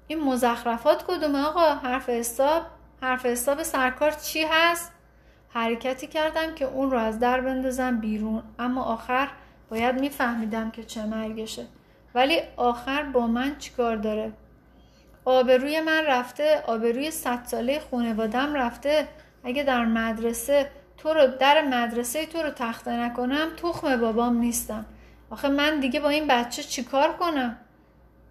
این 0.07 0.19
مزخرفات 0.19 1.03
کدومه 1.07 1.45
آقا؟ 1.45 1.75
حرف 1.75 2.09
حساب؟ 2.09 2.61
حرف 3.01 3.25
حساب 3.25 3.63
سرکار 3.63 4.11
چی 4.11 4.45
هست؟ 4.49 4.91
حرکتی 5.53 6.07
کردم 6.07 6.55
که 6.55 6.65
اون 6.65 6.91
رو 6.91 6.97
از 6.97 7.19
در 7.19 7.41
بندازم 7.41 7.99
بیرون. 7.99 8.43
اما 8.59 8.83
آخر 8.83 9.27
باید 9.69 9.99
میفهمیدم 9.99 10.71
که 10.71 10.83
چه 10.83 11.05
مرگشه. 11.05 11.65
ولی 12.15 12.39
آخر 12.57 13.03
با 13.03 13.27
من 13.27 13.55
چیکار 13.57 13.95
داره؟ 13.95 14.31
آبروی 15.25 15.81
من 15.81 16.03
رفته 16.05 16.63
آبروی 16.67 17.11
صد 17.11 17.45
ساله 17.45 17.79
خونوادم 17.79 18.53
رفته. 18.53 19.07
اگه 19.43 19.63
در 19.63 19.85
مدرسه 19.85 20.69
تو 20.97 21.13
رو 21.13 21.27
در 21.39 21.61
مدرسه 21.61 22.25
تو 22.25 22.41
رو 22.43 22.49
تخته 22.49 22.91
نکنم 22.91 23.49
تخم 23.57 23.97
بابام 23.97 24.37
نیستم. 24.37 24.85
آخه 25.29 25.47
من 25.47 25.79
دیگه 25.79 25.99
با 25.99 26.09
این 26.09 26.27
بچه 26.27 26.63
چیکار 26.63 27.13
کنم؟ 27.13 27.57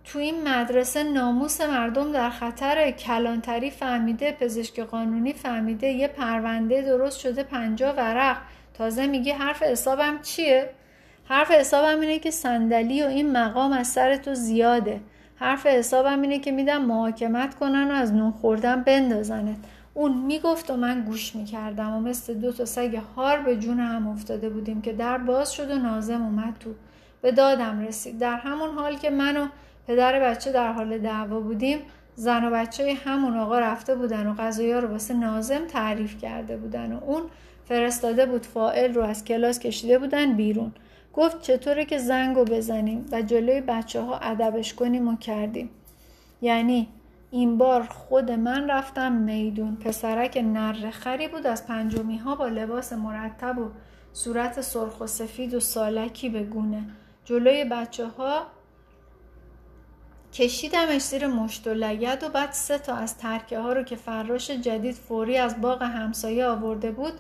تو 0.05 0.19
این 0.19 0.49
مدرسه 0.49 1.03
ناموس 1.03 1.61
مردم 1.61 2.13
در 2.13 2.31
خطر 2.31 2.91
کلانتری 2.91 3.71
فهمیده 3.71 4.33
پزشک 4.33 4.81
قانونی 4.81 5.33
فهمیده 5.33 5.87
یه 5.87 6.09
پرونده 6.09 6.83
درست 6.83 7.19
شده 7.19 7.43
پنجا 7.43 7.93
ورق. 7.93 8.37
تازه 8.75 9.07
میگه 9.07 9.35
حرف 9.35 9.63
حسابم 9.63 10.19
چیه؟ 10.23 10.71
حرف 11.25 11.51
حسابم 11.51 12.01
اینه 12.01 12.19
که 12.19 12.31
صندلی 12.31 13.03
و 13.03 13.07
این 13.07 13.33
مقام 13.33 13.73
از 13.73 13.87
سر 13.87 14.17
تو 14.17 14.35
زیاده. 14.35 15.01
حرف 15.37 15.67
حسابم 15.67 16.23
اینه 16.23 16.39
که 16.39 16.53
میدم 16.53 16.83
محاکمت 16.83 17.55
کنن 17.55 17.91
و 17.91 17.95
از 17.95 18.13
نون 18.13 18.31
خوردن 18.31 18.83
بندازنت. 18.83 19.57
اون 19.95 20.13
می‌گفت 20.13 20.71
و 20.71 20.77
من 20.77 21.01
گوش 21.01 21.37
می‌کردم 21.37 21.93
و 21.93 22.01
مثل 22.01 22.35
دو 22.35 22.53
تا 22.53 22.65
سگ 22.65 22.99
هار 23.17 23.39
به 23.39 23.57
جون 23.57 23.81
هم 23.81 24.09
افتاده 24.09 24.49
بودیم 24.49 24.83
که 24.83 24.93
در 24.93 25.19
باز 25.19 25.53
شد 25.53 25.71
و 25.71 25.79
نازم 25.79 26.23
اومد 26.23 26.57
تو. 26.61 26.71
به 27.23 27.33
دادم 27.33 27.81
رسید. 27.81 28.19
در 28.19 28.37
همون 28.37 28.71
حال 28.71 28.97
که 28.97 29.11
من 29.11 29.37
و 29.37 29.47
پدر 29.91 30.21
بچه 30.21 30.53
در 30.53 30.73
حال 30.73 30.99
دعوا 30.99 31.41
بودیم. 31.41 31.79
زن 32.15 32.45
و 32.45 32.51
بچه 32.51 32.95
همون 33.05 33.37
آقا 33.37 33.59
رفته 33.59 33.95
بودن 33.95 34.27
و 34.27 34.35
غذایا 34.35 34.79
رو 34.79 34.89
واسه 34.89 35.15
نازم 35.15 35.67
تعریف 35.67 36.19
کرده 36.19 36.57
بودن 36.57 36.93
و 36.93 37.05
اون 37.05 37.23
فرستاده 37.65 38.27
بود 38.27 38.47
فائل 38.47 38.95
رو 38.95 39.03
از 39.03 39.25
کلاس 39.25 39.59
کشیده 39.59 39.99
بودن 39.99 40.33
بیرون. 40.33 40.73
گفت 41.13 41.43
چطوره 41.43 41.85
که 41.85 41.99
زنگو 41.99 42.45
بزنیم 42.45 43.07
و 43.13 43.23
جلوی 43.23 43.61
بچه 43.61 44.01
ها 44.01 44.19
ادبش 44.19 44.75
کنیم 44.75 45.09
و 45.09 45.17
کردیم. 45.17 45.71
یعنی 46.43 46.89
این 47.31 47.59
بار 47.59 47.83
خود 47.83 48.31
من 48.31 48.71
رفتم 48.71 49.13
میدون. 49.13 49.77
پسرک 49.77 50.37
نر 50.37 50.91
خری 50.91 51.29
بود 51.29 51.47
از 51.47 51.67
پنجمی 51.67 52.19
ها 52.19 52.35
با 52.35 52.49
لباس 52.49 52.93
مرتب 52.93 53.59
و 53.59 53.71
صورت 54.13 54.61
سرخ 54.61 55.01
و 55.01 55.07
سفید 55.07 55.55
و 55.55 55.61
سالکی 55.61 56.29
به 56.29 56.43
گونه. 56.43 56.83
جلوی 57.25 57.65
بچه 57.65 58.07
ها 58.07 58.47
کشیدمش 60.35 61.03
زیر 61.03 61.27
مشت 61.27 61.67
و 61.67 61.75
لگد 61.75 62.23
و 62.23 62.29
بعد 62.29 62.53
سه 62.53 62.79
تا 62.79 62.95
از 62.95 63.19
ترکه 63.19 63.59
ها 63.59 63.73
رو 63.73 63.83
که 63.83 63.97
فراش 63.97 64.51
جدید 64.51 64.95
فوری 64.95 65.37
از 65.37 65.61
باغ 65.61 65.83
همسایه 65.83 66.47
آورده 66.47 66.91
بود 66.91 67.13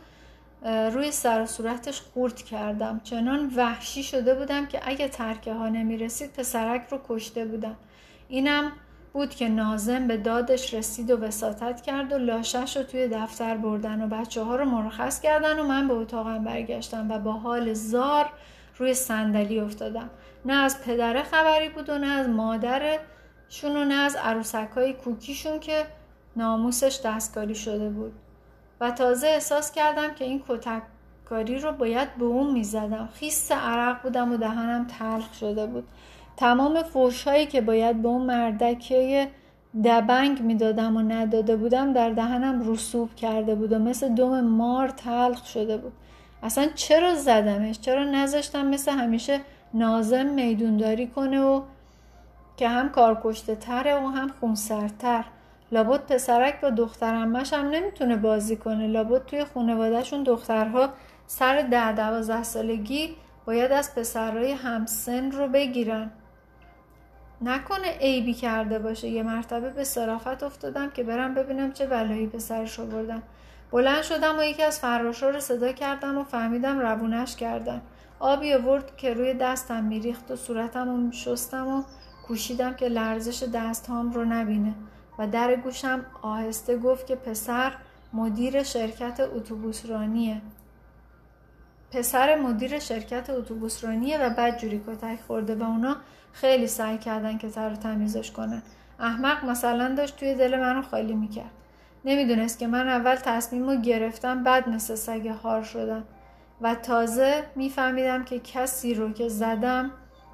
روی 0.92 1.12
سر 1.12 1.42
و 1.42 1.46
صورتش 1.46 2.00
خورد 2.00 2.42
کردم. 2.42 3.00
چنان 3.04 3.52
وحشی 3.56 4.02
شده 4.02 4.34
بودم 4.34 4.66
که 4.66 4.80
اگه 4.84 5.08
ترکه 5.08 5.52
ها 5.52 5.68
نمی 5.68 5.96
رسید 5.96 6.32
پسرک 6.32 6.82
رو 6.90 7.00
کشته 7.08 7.44
بودم. 7.44 7.76
اینم 8.28 8.72
بود 9.12 9.30
که 9.30 9.48
نازم 9.48 10.06
به 10.06 10.16
دادش 10.16 10.74
رسید 10.74 11.10
و 11.10 11.16
وساطت 11.16 11.80
کرد 11.80 12.12
و 12.12 12.18
لاشش 12.18 12.76
رو 12.76 12.82
توی 12.82 13.08
دفتر 13.08 13.56
بردن 13.56 14.02
و 14.02 14.06
بچه 14.08 14.42
ها 14.42 14.56
رو 14.56 14.64
مرخص 14.64 15.20
کردن 15.20 15.58
و 15.58 15.64
من 15.64 15.88
به 15.88 15.94
اتاقم 15.94 16.44
برگشتم 16.44 17.10
و 17.10 17.18
با 17.18 17.32
حال 17.32 17.72
زار 17.72 18.26
روی 18.78 18.94
صندلی 18.94 19.60
افتادم. 19.60 20.10
نه 20.44 20.52
از 20.52 20.82
پدره 20.82 21.22
خبری 21.22 21.68
بود 21.68 21.88
و 21.88 21.98
نه 21.98 22.06
از 22.06 22.28
مادرشون 22.28 23.76
و 23.76 23.84
نه 23.84 23.94
از 23.94 24.16
عروسک 24.16 24.68
های 24.74 24.92
کوکیشون 24.92 25.60
که 25.60 25.86
ناموسش 26.36 27.00
دستکاری 27.04 27.54
شده 27.54 27.88
بود. 27.88 28.12
و 28.80 28.90
تازه 28.90 29.26
احساس 29.26 29.72
کردم 29.72 30.14
که 30.14 30.24
این 30.24 30.42
کتککاری 30.48 31.58
رو 31.58 31.72
باید 31.72 32.14
به 32.14 32.24
اون 32.24 32.52
می‌زدم. 32.52 33.08
خیست 33.14 33.52
عرق 33.52 34.02
بودم 34.02 34.32
و 34.32 34.36
دهانم 34.36 34.86
تلخ 34.98 35.34
شده 35.34 35.66
بود. 35.66 35.88
تمام 36.36 36.82
فوشهایی 36.82 37.46
که 37.46 37.60
باید 37.60 38.02
به 38.02 38.08
اون 38.08 38.22
مردکه 38.22 39.30
دبنگ 39.84 40.42
می‌دادم 40.42 40.96
و 40.96 41.00
نداده 41.00 41.56
بودم 41.56 41.92
در 41.92 42.10
دهنم 42.10 42.72
رسوب 42.72 43.14
کرده 43.14 43.54
بود 43.54 43.72
و 43.72 43.78
مثل 43.78 44.14
دم 44.14 44.40
مار 44.40 44.88
تلخ 44.88 45.46
شده 45.46 45.76
بود. 45.76 45.92
اصلا 46.42 46.66
چرا 46.74 47.14
زدمش؟ 47.14 47.80
چرا 47.80 48.04
نذاشتم؟ 48.04 48.66
مثل 48.66 48.92
همیشه 48.92 49.40
نازم 49.74 50.26
میدونداری 50.26 51.06
کنه 51.06 51.40
و 51.40 51.62
که 52.56 52.68
هم 52.68 52.88
کارکشته 52.88 53.54
تره 53.54 53.94
و 53.94 54.06
هم 54.06 54.28
خونسرتر 54.40 55.24
لابد 55.72 56.00
پسرک 56.00 56.60
با 56.60 56.70
دخترمش 56.70 57.52
هم 57.52 57.68
نمی‌تونه 57.68 58.16
بازی 58.16 58.56
کنه. 58.56 58.86
لابد 58.86 59.24
توی 59.26 59.44
خانوادهشون 59.44 60.22
دخترها 60.22 60.88
سر 61.26 61.62
ده 61.62 61.92
دوازده 61.92 62.42
سالگی 62.42 63.16
باید 63.46 63.72
از 63.72 63.94
پسرهای 63.94 64.52
همسن 64.52 65.30
رو 65.30 65.48
بگیرن. 65.48 66.10
نکنه 67.42 67.98
عیبی 68.00 68.34
کرده 68.34 68.78
باشه. 68.78 69.08
یه 69.08 69.22
مرتبه 69.22 69.70
به 69.70 69.84
صرافت 69.84 70.42
افتادم 70.42 70.90
که 70.90 71.02
برم 71.02 71.34
ببینم 71.34 71.72
چه 71.72 71.86
بلایی 71.86 72.26
پسرش 72.26 72.78
رو 72.78 72.86
بردم. 72.86 73.22
بلند 73.72 74.02
شدم 74.02 74.38
و 74.38 74.42
یکی 74.42 74.62
از 74.62 74.80
فراشا 74.80 75.30
رو 75.30 75.40
صدا 75.40 75.72
کردم 75.72 76.18
و 76.18 76.24
فهمیدم 76.24 76.78
روونش 76.78 77.36
کردن. 77.36 77.80
آبی 78.20 78.54
آورد 78.54 78.96
که 78.96 79.14
روی 79.14 79.34
دستم 79.34 79.84
میریخت 79.84 80.30
و 80.30 80.36
صورتم 80.36 81.06
رو 81.06 81.12
شستم 81.12 81.68
و 81.68 81.82
کوشیدم 82.26 82.74
که 82.74 82.88
لرزش 82.88 83.42
دستهام 83.42 84.12
رو 84.12 84.24
نبینه 84.24 84.74
و 85.18 85.26
در 85.26 85.56
گوشم 85.56 86.06
آهسته 86.22 86.78
گفت 86.78 87.06
که 87.06 87.14
پسر 87.14 87.72
مدیر 88.12 88.62
شرکت 88.62 89.20
اتوبوسرانیه. 89.20 90.42
پسر 91.92 92.36
مدیر 92.36 92.78
شرکت 92.78 93.30
اتوبوسرانیه 93.30 94.18
و 94.18 94.30
بعد 94.30 94.58
جوری 94.58 94.80
کتک 94.86 95.18
خورده 95.26 95.54
و 95.54 95.62
اونا 95.62 95.96
خیلی 96.32 96.66
سعی 96.66 96.98
کردن 96.98 97.38
که 97.38 97.50
تر 97.50 97.74
تمیزش 97.74 98.30
کنن. 98.30 98.62
احمق 98.98 99.44
مثلا 99.44 99.94
داشت 99.94 100.16
توی 100.16 100.34
دل 100.34 100.60
منو 100.60 100.82
خالی 100.82 101.14
می‌کرد. 101.14 101.50
نمی‌دونست 102.04 102.58
که 102.58 102.66
من 102.66 102.88
اول 102.88 103.16
تصمیم 103.16 103.68
رو 103.68 103.76
گرفتم 103.76 104.44
بعد 104.44 104.68
مثل 104.68 104.94
سگ 104.94 105.26
هار 105.26 105.62
شدم. 105.62 106.04
و 106.60 106.74
تازه 106.74 107.44
میفهمیدم 107.56 108.24
که 108.24 108.38
کسی 108.38 108.94
رو 108.94 109.12
که 109.12 109.28
زدم 109.28 109.90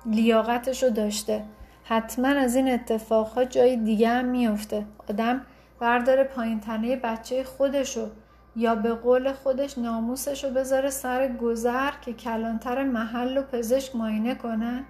لیاقتش 0.07 0.83
رو 0.83 0.91
داشته. 0.91 1.45
حتما 1.85 2.29
از 2.29 2.57
این 2.57 2.69
اتفاقها 2.69 3.45
جای 3.45 3.77
دیگه 3.77 4.09
هم 4.09 4.25
میفته 4.25 4.87
آدم 5.11 5.41
برداره 5.81 6.25
پایین 6.25 6.61
تنه 6.61 6.97
بچه 6.97 7.45
خودشو 7.45 8.11
یا 8.57 8.75
به 8.75 8.95
قول 8.95 9.33
خودش 9.33 9.79
ناموسش 9.79 10.45
رو 10.45 10.51
بذاره 10.51 10.91
سر 10.91 11.29
گذر 11.29 11.91
که 12.01 12.13
کلانتر 12.13 12.85
محل 12.85 13.39
و 13.39 13.43
پزشک 13.43 13.97
ماینه 13.97 14.35
کنن 14.35 14.85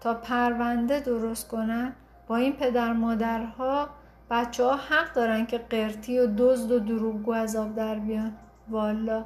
تا 0.00 0.14
پرونده 0.14 1.00
درست 1.00 1.48
کنن. 1.48 1.92
با 2.26 2.36
این 2.36 2.52
پدر 2.52 2.92
مادرها 2.92 3.88
بچه 4.30 4.64
ها 4.64 4.76
حق 4.76 5.14
دارن 5.14 5.46
که 5.46 5.58
قرتی 5.58 6.18
و 6.18 6.26
دزد 6.38 6.70
و 6.70 6.78
دروغگو 6.78 7.32
از 7.32 7.56
آب 7.56 7.74
در 7.74 7.94
بیان. 7.94 8.32
والا. 8.68 9.24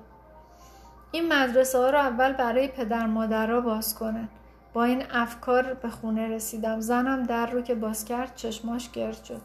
این 1.13 1.33
مدرسه 1.33 1.79
ها 1.79 1.91
رو 1.91 1.99
اول 1.99 2.33
برای 2.33 2.69
پدر 2.69 3.07
مادرها 3.07 3.61
باز 3.61 3.95
کنن 3.95 4.29
با 4.73 4.85
این 4.85 5.03
افکار 5.11 5.75
به 5.75 5.89
خونه 5.89 6.29
رسیدم. 6.29 6.81
زنم 6.81 7.23
در 7.23 7.47
رو 7.47 7.63
که 7.63 7.75
باز 7.75 8.05
کرد 8.05 8.33
چشماش 8.35 8.91
گرد 8.91 9.25
شد. 9.25 9.41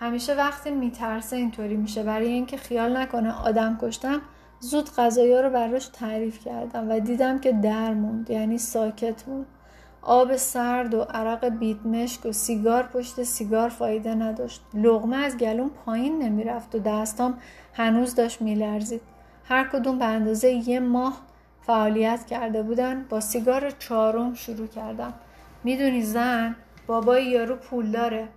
همیشه 0.00 0.34
وقتی 0.34 0.70
میترسه 0.70 1.36
اینطوری 1.36 1.76
میشه. 1.76 2.02
برای 2.02 2.26
اینکه 2.26 2.56
خیال 2.56 2.96
نکنه 2.96 3.32
آدم 3.32 3.78
کشتم 3.82 4.20
زود 4.60 4.90
غذایا 4.96 5.40
رو 5.40 5.50
براش 5.50 5.86
تعریف 5.86 6.44
کردم 6.44 6.90
و 6.90 7.00
دیدم 7.00 7.38
که 7.38 7.52
در 7.52 7.94
موند 7.94 8.30
یعنی 8.30 8.58
ساکت 8.58 9.28
موند. 9.28 9.46
آب 10.02 10.36
سرد 10.36 10.94
و 10.94 11.02
عرق 11.02 11.48
بیدمشک 11.48 12.26
و 12.26 12.32
سیگار 12.32 12.82
پشت 12.82 13.22
سیگار 13.22 13.68
فایده 13.68 14.14
نداشت. 14.14 14.62
لغمه 14.74 15.16
از 15.16 15.36
گلون 15.36 15.70
پایین 15.70 16.22
نمی‌رفت 16.22 16.74
و 16.74 16.78
دستام 16.78 17.38
هنوز 17.72 18.14
داشت 18.14 18.42
میلرزید. 18.42 19.00
هر 19.48 19.68
کدوم 19.68 19.98
به 19.98 20.04
اندازه 20.04 20.50
یه 20.68 20.80
ماه 20.80 21.20
فعالیت 21.60 22.26
کرده 22.26 22.62
بودن 22.62 23.06
با 23.08 23.20
سیگار 23.20 23.70
چهارم 23.70 24.34
شروع 24.34 24.66
کردم. 24.66 25.14
می‌دونی 25.64 26.02
زن 26.02 26.56
بابای 26.86 27.24
یارو 27.26 27.56
پول 27.56 27.90
داره. 27.90 28.28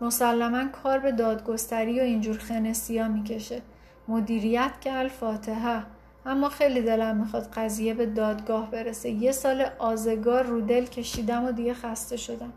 مسلما 0.00 0.64
کار 0.82 0.98
به 0.98 1.12
دادگستری 1.12 2.00
و 2.00 2.02
اینجور 2.02 2.38
خنسیا 2.38 3.08
می‌کشه. 3.08 3.62
مدیریت 4.08 4.70
که 4.80 4.92
الفاتحه. 4.92 5.82
اما 6.26 6.48
خیلی 6.48 6.82
دلم 6.82 7.16
می‌خواد 7.16 7.50
قضیه 7.54 7.94
به 7.94 8.06
دادگاه 8.06 8.70
برسه. 8.70 9.10
یه 9.10 9.32
سال 9.32 9.66
آزگار 9.78 10.44
رو 10.44 10.60
دل 10.60 10.84
کشیدم 10.84 11.44
و 11.44 11.52
دیگه 11.52 11.74
خسته 11.74 12.16
شدم. 12.16 12.52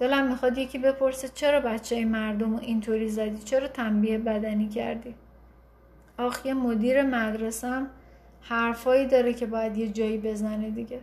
دلم 0.00 0.26
می‌خواد 0.26 0.58
یکی 0.58 0.78
بپرسه 0.78 1.28
چرا 1.28 1.60
بچه 1.60 2.04
مردم 2.04 2.52
رو 2.52 2.58
اینطوری 2.62 3.08
زدی؟ 3.08 3.42
چرا 3.42 3.68
تنبیه 3.68 4.18
بدنی 4.18 4.68
کردی؟ 4.68 5.14
آخ 6.18 6.46
یه 6.46 6.54
مدیر 6.54 7.02
مدرسم 7.02 7.86
حرفایی 8.42 9.06
داره 9.06 9.34
که 9.34 9.46
باید 9.46 9.76
یه 9.76 9.88
جایی 9.88 10.18
بزنه 10.18 10.70
دیگه. 10.70 11.00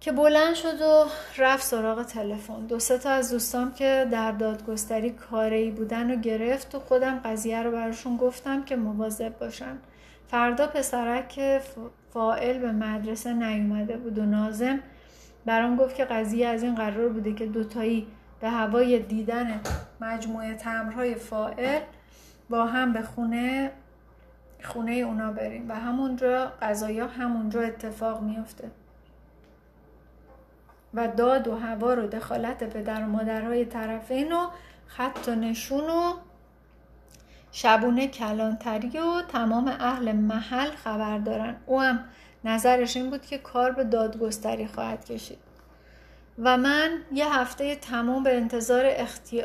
که 0.00 0.12
بلند 0.12 0.54
شد 0.54 0.80
و 0.80 1.04
رفت 1.38 1.64
سراغ 1.64 2.02
تلفن. 2.02 2.66
دو 2.66 2.78
سه 2.78 2.98
تا 2.98 3.10
از 3.10 3.30
دوستام 3.30 3.74
که 3.74 4.08
در 4.10 4.32
دادگستری 4.32 5.10
کاری 5.10 5.70
بودن 5.70 6.10
و 6.10 6.16
گرفت 6.16 6.74
و 6.74 6.80
خودم 6.80 7.20
قضیه 7.24 7.62
رو 7.62 7.70
براشون 7.70 8.16
گفتم 8.16 8.64
که 8.64 8.76
مواظب 8.76 9.38
باشن. 9.38 9.78
فردا 10.28 10.66
پسرک 10.66 11.60
فائل 12.12 12.58
به 12.58 12.72
مدرسه 12.72 13.32
نیومده 13.32 13.96
بود 13.96 14.18
و 14.18 14.24
نازم 14.24 14.80
برام 15.46 15.76
گفت 15.76 15.96
که 15.96 16.04
قضیه 16.04 16.48
از 16.48 16.62
این 16.62 16.74
قرار 16.74 17.08
بوده 17.08 17.32
که 17.32 17.46
دوتایی 17.46 18.06
به 18.40 18.50
هوای 18.50 18.98
دیدن 18.98 19.60
مجموعه 20.00 20.54
تمرهای 20.54 21.14
فائل 21.14 21.80
با 22.50 22.66
هم 22.66 22.92
به 22.92 23.02
خونه 23.02 23.72
خونه 24.64 24.92
اونا 24.92 25.32
بریم. 25.32 25.70
و 25.70 25.74
همونجا 25.74 26.52
قضایا 26.62 27.06
همونجا 27.06 27.60
اتفاق 27.60 28.22
میفته 28.22 28.70
و 30.94 31.08
داد 31.08 31.48
و 31.48 31.56
هوا 31.56 31.94
رو 31.94 32.06
دخالت 32.06 32.64
پدر 32.64 33.02
و 33.02 33.06
مادرهای 33.06 33.64
طرفین 33.64 34.32
و 34.32 34.46
خط 34.86 35.28
و 35.28 35.34
نشون 35.34 35.90
و 35.90 36.12
شبونه 37.52 38.08
کلانتری 38.08 38.98
و 38.98 39.22
تمام 39.28 39.68
اهل 39.68 40.12
محل 40.12 40.70
خبر 40.70 41.18
دارن. 41.18 41.56
او 41.66 41.80
هم 41.80 42.04
نظرش 42.44 42.96
این 42.96 43.10
بود 43.10 43.26
که 43.26 43.38
کار 43.38 43.72
به 43.72 43.84
دادگستری 43.84 44.66
خواهد 44.66 45.04
کشید. 45.04 45.38
و 46.44 46.56
من 46.56 46.90
یه 47.12 47.34
هفته 47.34 47.76
تمام 47.76 48.22
به 48.22 48.36
انتظار 48.36 48.84
اختی... 48.86 49.42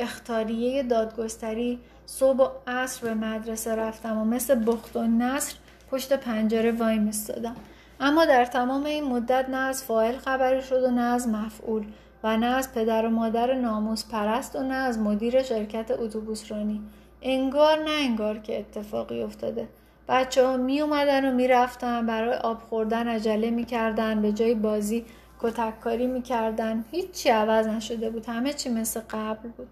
اختاریه 0.00 0.82
دادگستری 0.82 1.78
صبح 2.06 2.44
و 2.44 2.48
عصر 2.66 3.06
به 3.06 3.14
مدرسه 3.14 3.74
رفتم 3.74 4.18
و 4.18 4.24
مثل 4.24 4.64
بخت 4.66 4.96
و 4.96 5.02
نصر 5.02 5.54
پشت 5.90 6.12
پنجره 6.12 6.72
وای 6.72 6.98
میستادم. 6.98 7.56
اما 8.00 8.24
در 8.24 8.44
تمام 8.44 8.84
این 8.84 9.04
مدت 9.04 9.48
نه 9.48 9.56
از 9.56 9.84
فاعل 9.84 10.16
خبری 10.16 10.62
شد 10.62 10.82
و 10.82 10.90
نه 10.90 11.00
از 11.00 11.28
مفعول 11.28 11.84
و 12.24 12.36
نه 12.36 12.46
از 12.46 12.74
پدر 12.74 13.06
و 13.06 13.10
مادر 13.10 13.54
ناموس 13.54 14.04
پرست 14.04 14.56
و 14.56 14.62
نه 14.62 14.74
از 14.74 14.98
مدیر 14.98 15.42
شرکت 15.42 15.90
اتوبوسرانی 15.90 16.82
انگار 17.22 17.78
نه 17.78 17.90
انگار 17.90 18.38
که 18.38 18.58
اتفاقی 18.58 19.22
افتاده. 19.22 19.68
بچه 20.08 20.46
ها 20.46 20.56
می 20.56 20.80
اومدن 20.80 21.32
و 21.32 21.34
می 21.34 21.48
رفتن 21.48 22.06
برای 22.06 22.34
آب 22.34 22.62
خوردن 22.62 23.08
عجله 23.08 23.50
می 23.50 23.64
کردن 23.64 24.22
به 24.22 24.32
جای 24.32 24.54
بازی 24.54 25.04
کتککاری 25.42 26.06
می 26.06 26.22
کردن 26.22 26.84
هیچی 26.90 27.28
عوض 27.28 27.66
نشده 27.66 28.10
بود. 28.10 28.26
همه 28.26 28.52
چی 28.52 28.68
مثل 28.68 29.00
قبل 29.10 29.48
بود. 29.48 29.68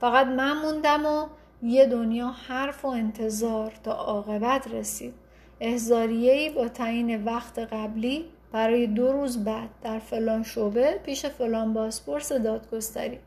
فقط 0.00 0.26
من 0.26 0.52
موندم 0.52 1.06
و 1.06 1.26
یه 1.62 1.86
دنیا 1.86 2.28
حرف 2.28 2.84
و 2.84 2.88
انتظار 2.88 3.72
تا 3.84 3.92
عاقبت 3.92 4.68
رسید. 4.68 5.14
احزاریهی 5.60 6.50
با 6.50 6.68
تعیین 6.68 7.24
وقت 7.24 7.58
قبلی 7.58 8.24
برای 8.52 8.86
دو 8.86 9.12
روز 9.12 9.44
بعد 9.44 9.68
در 9.82 9.98
فلان 9.98 10.42
شعبه 10.42 11.00
پیش 11.04 11.26
فلان 11.26 11.72
بازپرس 11.72 12.32
دادگستری. 12.32 13.18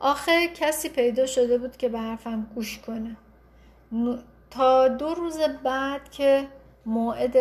آخه 0.00 0.48
کسی 0.48 0.88
پیدا 0.88 1.26
شده 1.26 1.58
بود 1.58 1.76
که 1.76 1.88
به 1.88 1.98
حرفم 1.98 2.46
گوش 2.54 2.78
کنه. 2.78 3.16
تا 4.50 4.88
دو 4.88 5.14
روز 5.14 5.38
بعد 5.64 6.10
که 6.10 6.46
موعد 6.86 7.36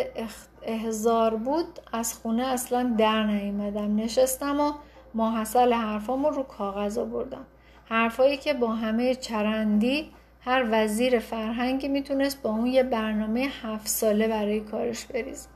احزار 0.64 1.36
بود 1.36 1.80
از 1.94 2.14
خونه 2.14 2.48
اصلا 2.48 2.96
در 2.98 3.24
نیومدم. 3.24 3.96
نشستم 3.96 4.60
و 4.60 4.74
ماحصل 5.14 5.74
حرفامو 5.74 6.30
رو 6.30 6.44
کاغذ 6.44 6.98
آوردم. 6.98 7.46
حرفایی 7.86 8.38
که 8.38 8.54
با 8.54 8.68
همه 8.68 9.16
چرندی 9.16 10.12
هر 10.42 10.66
وزیر 10.72 11.20
فرهنگی 11.20 11.88
می‌تونست 11.88 12.42
با 12.42 12.50
اون 12.50 12.66
یه 12.66 12.84
برنامه 12.84 13.48
هفت 13.62 13.88
ساله 13.88 14.28
برای 14.28 14.60
کارش 14.60 15.06
بریز 15.06 15.48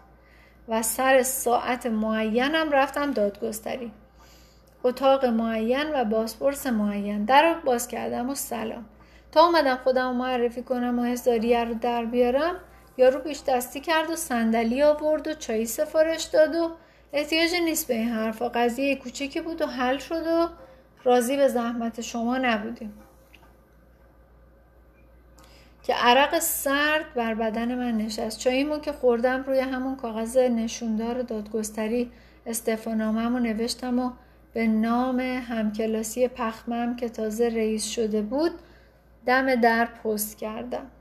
و 0.67 0.81
سر 0.81 1.23
ساعت 1.23 1.85
معینم 1.85 2.71
رفتم 2.71 3.11
دادگستری. 3.11 3.91
اتاق 4.83 5.25
معین 5.25 5.85
و 5.93 6.05
بازپرس 6.05 6.67
معین. 6.67 7.25
در 7.25 7.53
رو 7.53 7.61
باز 7.65 7.87
کردم 7.87 8.29
و 8.29 8.35
سلام. 8.35 8.85
تا 9.31 9.45
اومدم 9.45 9.75
خودم 9.75 10.15
معرفی 10.15 10.63
کنم 10.63 10.99
و 10.99 11.03
هزاریه 11.03 11.63
رو 11.63 11.73
در 11.73 12.05
بیارم 12.05 12.55
یارو 12.97 13.19
پیش 13.19 13.43
دستی 13.47 13.79
کرد 13.79 14.09
و 14.09 14.15
صندلی 14.15 14.83
آورد 14.83 15.27
و 15.27 15.33
چایی 15.33 15.65
سفارش 15.65 16.23
داد 16.23 16.55
و 16.55 16.71
احتیاج 17.13 17.55
نیست 17.65 17.87
به 17.87 17.93
این 17.93 18.09
حرفا 18.09 18.49
قضیه 18.49 18.95
کوچیکی 18.95 19.41
بود 19.41 19.61
و 19.61 19.65
حل 19.65 19.97
شد 19.97 20.27
و 20.27 20.49
راضی 21.03 21.37
به 21.37 21.47
زحمت 21.47 22.01
شما 22.01 22.37
نبودیم. 22.37 22.93
که 25.83 25.93
عرق 25.93 26.39
سرد 26.39 27.13
بر 27.13 27.33
بدن 27.33 27.75
من 27.75 27.97
نشست. 27.97 28.39
چاییمو 28.39 28.79
که 28.79 28.91
خوردم 28.91 29.43
روی 29.43 29.59
همون 29.59 29.95
کاغذ 29.95 30.37
نشوندار 30.37 31.21
دادگستری 31.21 32.11
استفانامم 32.45 33.35
و 33.35 33.39
نوشتم 33.39 33.99
و 33.99 34.11
به 34.53 34.67
نام 34.67 35.19
همکلاسی 35.19 36.27
پخمم 36.27 36.95
که 36.95 37.09
تازه 37.09 37.49
رئیس 37.49 37.85
شده 37.85 38.21
بود 38.21 38.51
دم 39.25 39.55
در 39.55 39.85
پست 39.85 40.37
کردم. 40.37 40.91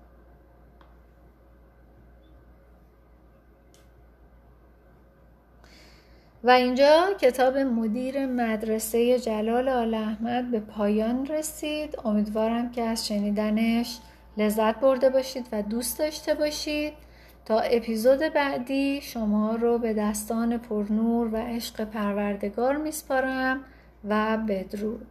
و 6.44 6.50
اینجا 6.50 7.06
کتاب 7.20 7.56
مدیر 7.56 8.26
مدرسه 8.26 9.18
جلال 9.18 9.68
آل 9.68 9.94
احمد 9.94 10.50
به 10.50 10.60
پایان 10.60 11.26
رسید. 11.26 11.98
امیدوارم 12.04 12.70
که 12.70 12.82
از 12.82 13.06
شنیدنش 13.06 13.98
لذت 14.36 14.80
برده 14.80 15.10
باشید 15.10 15.46
و 15.52 15.62
دوست 15.62 15.98
داشته 15.98 16.34
باشید. 16.34 16.92
تا 17.44 17.60
اپیزود 17.60 18.18
بعدی 18.18 19.00
شما 19.00 19.54
رو 19.54 19.78
به 19.78 19.94
دستان 19.94 20.58
پرنور 20.58 21.34
و 21.34 21.36
عشق 21.36 21.84
پروردگار 21.84 22.76
میسپارم 22.76 23.64
و 24.08 24.38
بدرود. 24.48 25.06